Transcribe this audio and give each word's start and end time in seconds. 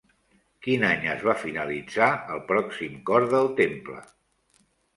Quin 0.67 0.85
any 0.87 1.05
es 1.15 1.21
va 1.27 1.35
finalitzar 1.41 2.09
el 2.37 2.43
pròxim 2.49 2.99
cor 3.13 3.29
del 3.37 3.53
temple? 3.63 4.03